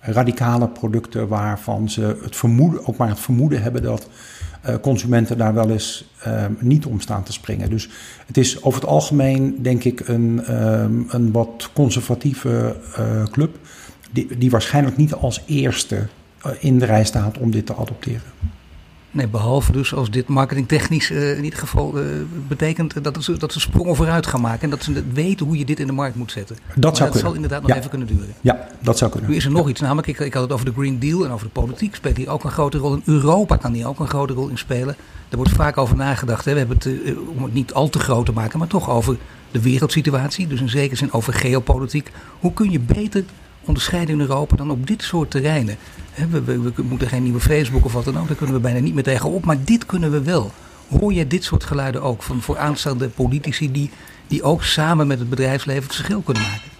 [0.00, 4.08] radicale producten waarvan ze het vermoeden, ook maar het vermoeden hebben dat
[4.80, 7.70] consumenten daar wel eens uh, niet om staan te springen.
[7.70, 7.88] Dus
[8.26, 13.58] het is over het algemeen, denk ik, een, uh, een wat conservatieve uh, club.
[14.10, 16.06] Die, die waarschijnlijk niet als eerste
[16.58, 18.22] in de rij staat om dit te adopteren.
[19.10, 22.04] Nee, behalve dus als dit marketingtechnisch uh, in ieder geval uh,
[22.48, 24.62] betekent dat ze, dat ze sprongen vooruit gaan maken.
[24.62, 26.56] En dat ze weten hoe je dit in de markt moet zetten.
[26.74, 27.76] Dat maar zou dat zal inderdaad nog ja.
[27.76, 28.34] even kunnen duren.
[28.40, 29.30] Ja, dat zou kunnen.
[29.30, 31.30] Nu is er nog iets, namelijk ik, ik had het over de Green Deal en
[31.30, 31.94] over de politiek.
[31.94, 32.94] Speelt hier ook een grote rol.
[32.94, 34.96] In Europa kan die ook een grote rol in spelen.
[35.28, 36.44] Er wordt vaak over nagedacht.
[36.44, 36.52] Hè.
[36.52, 39.16] We hebben het, uh, om het niet al te groot te maken, maar toch over
[39.50, 40.46] de wereldsituatie.
[40.46, 42.10] Dus in zekere zin over geopolitiek.
[42.40, 43.24] Hoe kun je beter
[43.68, 45.76] onderscheiden in Europa dan op dit soort terreinen.
[46.30, 48.78] We, we, we, moeten geen nieuwe Facebook of wat dan ook, daar kunnen we bijna
[48.78, 49.44] niet meer tegenop.
[49.44, 50.50] Maar dit kunnen we wel.
[50.98, 53.90] Hoor je dit soort geluiden ook van vooraanstaande politici die,
[54.26, 56.70] die ook samen met het bedrijfsleven het verschil kunnen maken?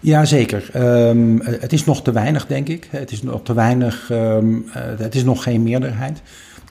[0.00, 0.70] Jazeker.
[1.08, 2.88] Um, het is nog te weinig, denk ik.
[2.90, 4.08] Het is nog te weinig.
[4.10, 6.22] Um, uh, het is nog geen meerderheid.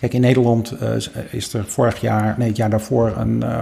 [0.03, 0.95] Kijk, in Nederland uh,
[1.29, 3.61] is er vorig jaar, nee, het jaar daarvoor, een, uh,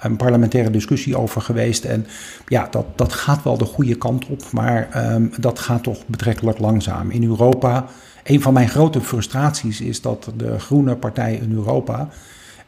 [0.00, 1.84] een, parlementaire discussie over geweest.
[1.84, 2.06] En
[2.46, 6.58] ja, dat, dat gaat wel de goede kant op, maar um, dat gaat toch betrekkelijk
[6.58, 7.10] langzaam.
[7.10, 7.86] In Europa,
[8.24, 12.08] een van mijn grote frustraties is dat de Groene Partij in Europa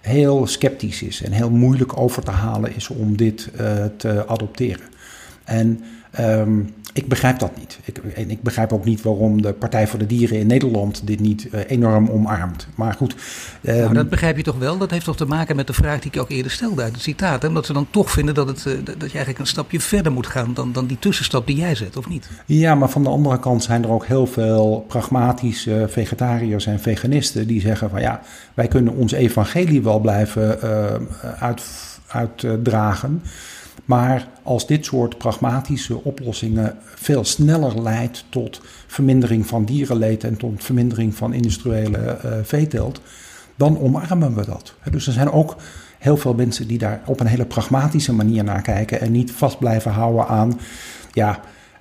[0.00, 3.50] heel sceptisch is en heel moeilijk over te halen is om dit
[3.96, 4.86] te adopteren.
[5.44, 5.84] En
[6.20, 7.78] um, ik begrijp dat niet.
[7.84, 11.20] Ik, en ik begrijp ook niet waarom de Partij voor de Dieren in Nederland dit
[11.20, 12.66] niet uh, enorm omarmt.
[12.74, 13.14] Maar goed.
[13.62, 14.78] Um, nou, dat begrijp je toch wel?
[14.78, 17.02] Dat heeft toch te maken met de vraag die ik ook eerder stelde uit het
[17.02, 17.42] citaat.
[17.42, 17.48] Hè?
[17.48, 20.26] Omdat ze dan toch vinden dat, het, uh, dat je eigenlijk een stapje verder moet
[20.26, 22.28] gaan dan, dan die tussenstap die jij zet, of niet?
[22.46, 27.46] Ja, maar van de andere kant zijn er ook heel veel pragmatische vegetariërs en veganisten
[27.46, 28.20] die zeggen van ja,
[28.54, 30.84] wij kunnen ons evangelie wel blijven uh,
[31.38, 31.62] uit,
[32.06, 33.22] uitdragen.
[33.92, 40.64] Maar als dit soort pragmatische oplossingen veel sneller leidt tot vermindering van dierenleed en tot
[40.64, 43.00] vermindering van industriële uh, veeteelt,
[43.56, 44.74] dan omarmen we dat.
[44.90, 45.56] Dus er zijn ook
[45.98, 49.58] heel veel mensen die daar op een hele pragmatische manier naar kijken en niet vast
[49.58, 50.60] blijven houden aan,
[51.12, 51.40] ja,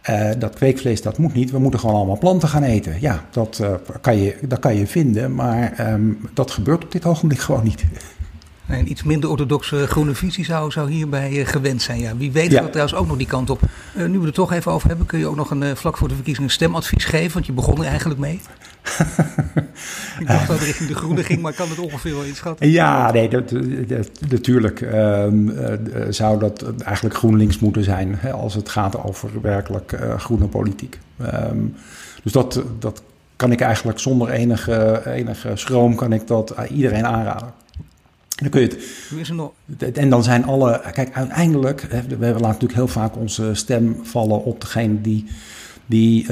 [0.09, 2.97] uh, dat kweekvlees dat moet niet, we moeten gewoon allemaal planten gaan eten.
[2.99, 7.05] Ja, dat, uh, kan, je, dat kan je vinden, maar um, dat gebeurt op dit
[7.05, 7.83] ogenblik gewoon niet.
[8.67, 11.99] Een iets minder orthodoxe groene visie zou, zou hierbij uh, gewend zijn.
[11.99, 12.17] Ja.
[12.17, 12.67] Wie weet ja.
[12.67, 13.61] trouwens ook nog die kant op.
[13.97, 15.97] Uh, nu we het toch even over hebben, kun je ook nog een uh, vlak
[15.97, 17.33] voor de verkiezingen een stemadvies geven?
[17.33, 18.41] Want je begon er eigenlijk mee.
[20.19, 22.69] ik dacht dat het richting de groene ging, maar ik kan het ongeveer wel inschatten.
[22.69, 23.49] Ja, nee, dat,
[23.87, 25.53] dat, natuurlijk um,
[26.09, 28.15] zou dat eigenlijk GroenLinks moeten zijn.
[28.17, 30.99] Hè, als het gaat over werkelijk groene politiek.
[31.33, 31.75] Um,
[32.23, 33.01] dus dat, dat
[33.35, 37.53] kan ik eigenlijk zonder enige, enige schroom kan ik dat iedereen aanraden.
[38.41, 38.67] Dan kun je
[39.77, 39.97] het.
[39.97, 40.81] En dan zijn alle.
[40.91, 41.81] Kijk, uiteindelijk.
[42.19, 45.25] We laten natuurlijk heel vaak onze stem vallen op degene die.
[45.85, 46.27] Die uh,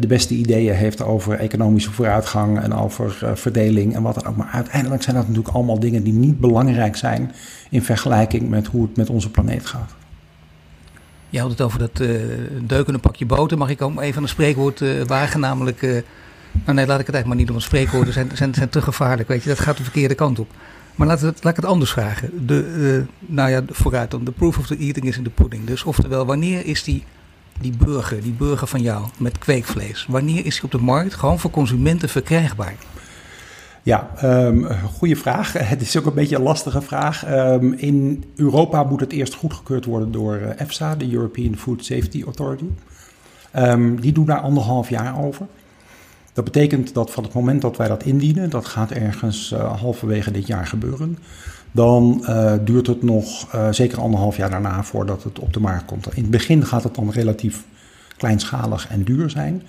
[0.00, 4.36] de beste ideeën heeft over economische vooruitgang en over uh, verdeling en wat dan ook.
[4.36, 7.32] Maar uiteindelijk zijn dat natuurlijk allemaal dingen die niet belangrijk zijn
[7.70, 9.94] in vergelijking met hoe het met onze planeet gaat.
[11.30, 12.20] Je had het over dat uh,
[12.62, 13.58] deukende pakje boter.
[13.58, 15.80] Mag ik ook even een spreekwoord wagen, namelijk.
[15.80, 18.82] nou nee, laat ik het eigenlijk maar niet doen, want spreekwoorden zijn, zijn, zijn te
[18.82, 19.28] gevaarlijk.
[19.28, 20.48] Weet je, dat gaat de verkeerde kant op.
[20.94, 22.46] Maar laat, het, laat ik het anders vragen.
[22.46, 24.24] De, uh, nou ja, vooruit dan.
[24.24, 25.64] The proof of the eating is in the pudding.
[25.64, 27.04] Dus oftewel, wanneer is die,
[27.60, 31.38] die burger, die burger van jou met kweekvlees, wanneer is die op de markt gewoon
[31.38, 32.74] voor consumenten verkrijgbaar?
[33.82, 35.52] Ja, um, goede vraag.
[35.72, 37.28] Het is ook een beetje een lastige vraag.
[37.28, 42.22] Um, in Europa moet het eerst goedgekeurd worden door uh, EFSA, de European Food Safety
[42.24, 42.64] Authority.
[43.56, 45.46] Um, die doen daar anderhalf jaar over.
[46.34, 50.30] Dat betekent dat van het moment dat wij dat indienen, dat gaat ergens uh, halverwege
[50.30, 51.18] dit jaar gebeuren,
[51.70, 55.84] dan uh, duurt het nog uh, zeker anderhalf jaar daarna voordat het op de markt
[55.84, 56.06] komt.
[56.14, 57.64] In het begin gaat het dan relatief
[58.16, 59.62] kleinschalig en duur zijn.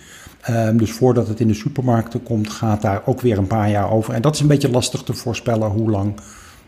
[0.49, 3.91] Um, dus voordat het in de supermarkten komt, gaat daar ook weer een paar jaar
[3.91, 4.13] over.
[4.13, 6.13] En dat is een beetje lastig te voorspellen hoe lang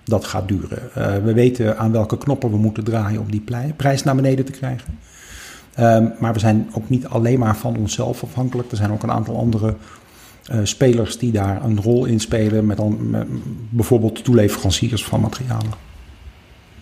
[0.03, 0.89] dat gaat duren.
[1.23, 3.43] we weten aan welke knoppen we moeten draaien om die
[3.75, 4.97] prijs naar beneden te krijgen.
[5.77, 8.71] Ehm, maar we zijn ook niet alleen maar van onszelf afhankelijk.
[8.71, 9.75] Er zijn ook een aantal andere
[10.51, 12.65] uh, spelers die daar een rol in spelen.
[12.65, 13.27] Met, met
[13.69, 15.86] bijvoorbeeld toeleveranciers van materialen.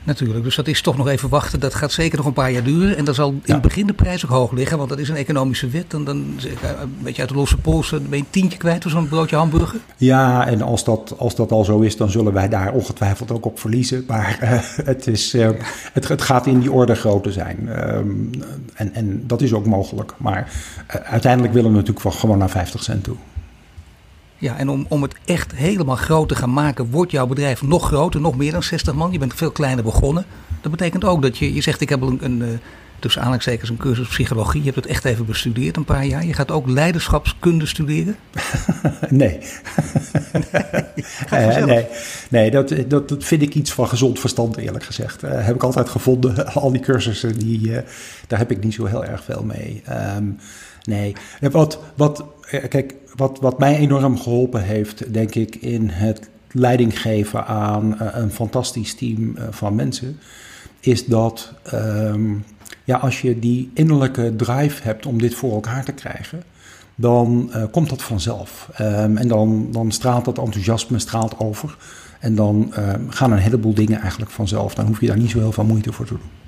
[0.05, 1.59] Natuurlijk, dus dat is toch nog even wachten.
[1.59, 2.97] Dat gaat zeker nog een paar jaar duren.
[2.97, 5.15] En dan zal in het begin de prijs ook hoog liggen, want dat is een
[5.15, 5.93] economische wet.
[5.93, 9.07] En dan een beetje uit de losse pols ben je een tientje kwijt voor zo'n
[9.07, 9.79] broodje hamburger.
[9.97, 13.45] Ja, en als dat, als dat al zo is, dan zullen wij daar ongetwijfeld ook
[13.45, 14.03] op verliezen.
[14.07, 14.49] Maar uh,
[14.91, 15.49] het, is, uh,
[15.93, 17.69] het, het, gaat in die orde grootte zijn.
[17.95, 18.29] Um,
[18.73, 20.13] en, en dat is ook mogelijk.
[20.17, 20.51] Maar
[20.95, 23.15] uh, uiteindelijk willen we natuurlijk wel gewoon naar 50 cent toe.
[24.37, 27.87] Ja, en om, om het echt helemaal groot te gaan maken, wordt jouw bedrijf nog
[27.87, 29.11] groter, nog meer dan 60 man.
[29.11, 30.25] Je bent veel kleiner begonnen.
[30.61, 32.47] Dat betekent ook dat je, je zegt ik heb een, een uh,
[32.99, 34.59] tussen aanhalingstekens een cursus psychologie.
[34.59, 36.25] Je hebt het echt even bestudeerd een paar jaar.
[36.25, 38.15] Je gaat ook leiderschapskunde studeren?
[39.09, 39.39] nee.
[41.31, 41.87] nee, nee,
[42.29, 45.23] nee dat, dat, dat vind ik iets van gezond verstand eerlijk gezegd.
[45.23, 46.47] Uh, heb ik altijd gevonden.
[46.53, 47.71] Al die cursussen, die,
[48.27, 49.83] daar heb ik niet zo heel erg veel mee.
[50.17, 50.39] Um,
[50.83, 57.01] nee, wat, wat, kijk, wat, wat mij enorm geholpen heeft, denk ik, in het leiding
[57.01, 60.17] geven aan uh, een fantastisch team uh, van mensen,
[60.79, 62.43] is dat um,
[62.83, 66.43] ja, als je die innerlijke drive hebt om dit voor elkaar te krijgen,
[66.95, 68.69] dan komt dat vanzelf.
[68.81, 71.77] Um, en dan, dan straalt dat enthousiasme straalt over.
[72.19, 72.73] En dan
[73.09, 74.75] gaan een heleboel dingen eigenlijk vanzelf.
[74.75, 76.44] Dan hoef je daar niet zo heel veel moeite voor te doen.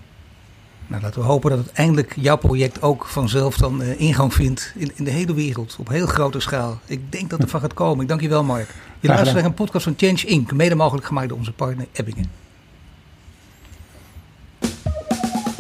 [0.88, 4.74] Nou, laten we hopen dat het eindelijk jouw project ook vanzelf dan uh, ingang vindt
[4.76, 5.76] in, in, de hele wereld.
[5.80, 6.80] Op heel grote schaal.
[6.86, 8.02] Ik denk dat er van gaat komen.
[8.02, 8.70] Ik dank je wel, Mark.
[9.00, 10.52] Je luistert naar een podcast van Change Inc.
[10.52, 12.32] Mede mogelijk gemaakt door onze partner Ebbingen.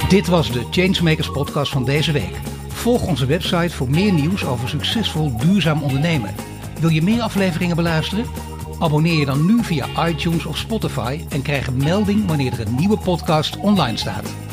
[0.10, 2.36] Dit was de Changemakers podcast van deze week.
[2.68, 6.36] Volg onze website voor meer nieuws over succesvol duurzaam ondernemen.
[6.80, 8.26] Wil je meer afleveringen beluisteren?
[8.80, 12.76] Abonneer je dan nu via iTunes of Spotify en krijg een melding wanneer er een
[12.76, 14.47] nieuwe podcast online staat.